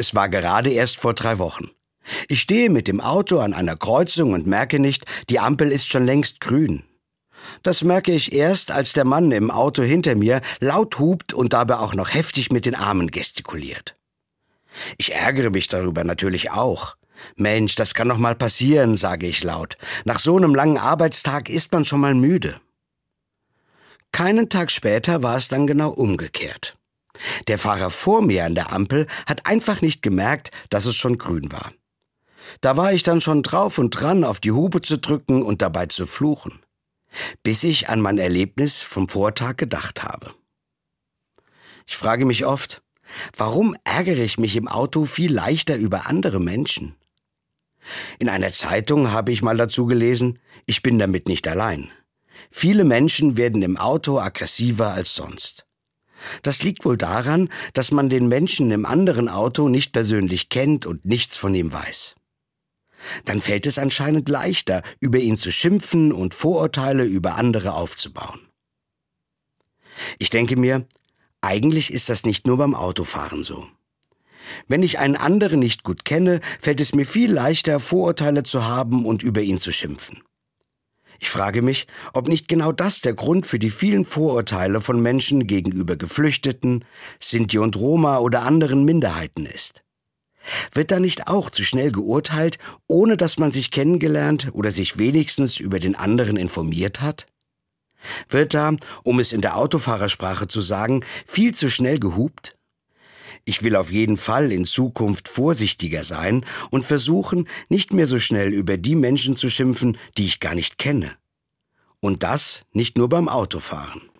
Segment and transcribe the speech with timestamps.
[0.00, 1.72] Es war gerade erst vor drei Wochen.
[2.26, 6.06] Ich stehe mit dem Auto an einer Kreuzung und merke nicht, die Ampel ist schon
[6.06, 6.84] längst grün.
[7.62, 11.76] Das merke ich erst, als der Mann im Auto hinter mir laut hupt und dabei
[11.76, 13.94] auch noch heftig mit den Armen gestikuliert.
[14.96, 16.96] Ich ärgere mich darüber natürlich auch.
[17.36, 19.76] Mensch, das kann doch mal passieren, sage ich laut.
[20.06, 22.58] Nach so einem langen Arbeitstag ist man schon mal müde.
[24.12, 26.79] Keinen Tag später war es dann genau umgekehrt.
[27.48, 31.52] Der Fahrer vor mir an der Ampel hat einfach nicht gemerkt, dass es schon grün
[31.52, 31.72] war.
[32.60, 35.86] Da war ich dann schon drauf und dran, auf die Hupe zu drücken und dabei
[35.86, 36.60] zu fluchen.
[37.42, 40.32] Bis ich an mein Erlebnis vom Vortag gedacht habe.
[41.86, 42.82] Ich frage mich oft,
[43.36, 46.94] warum ärgere ich mich im Auto viel leichter über andere Menschen?
[48.18, 51.90] In einer Zeitung habe ich mal dazu gelesen, ich bin damit nicht allein.
[52.50, 55.66] Viele Menschen werden im Auto aggressiver als sonst.
[56.42, 61.04] Das liegt wohl daran, dass man den Menschen im anderen Auto nicht persönlich kennt und
[61.04, 62.16] nichts von ihm weiß.
[63.24, 68.40] Dann fällt es anscheinend leichter, über ihn zu schimpfen und Vorurteile über andere aufzubauen.
[70.18, 70.86] Ich denke mir,
[71.40, 73.66] eigentlich ist das nicht nur beim Autofahren so.
[74.68, 79.06] Wenn ich einen anderen nicht gut kenne, fällt es mir viel leichter, Vorurteile zu haben
[79.06, 80.22] und über ihn zu schimpfen.
[81.20, 85.46] Ich frage mich, ob nicht genau das der Grund für die vielen Vorurteile von Menschen
[85.46, 86.84] gegenüber Geflüchteten,
[87.20, 89.84] Sinti und Roma oder anderen Minderheiten ist.
[90.72, 95.60] Wird da nicht auch zu schnell geurteilt, ohne dass man sich kennengelernt oder sich wenigstens
[95.60, 97.26] über den anderen informiert hat?
[98.30, 102.56] Wird da, um es in der Autofahrersprache zu sagen, viel zu schnell gehupt?
[103.50, 108.54] Ich will auf jeden Fall in Zukunft vorsichtiger sein und versuchen, nicht mehr so schnell
[108.54, 111.16] über die Menschen zu schimpfen, die ich gar nicht kenne.
[111.98, 114.10] Und das nicht nur beim Autofahren.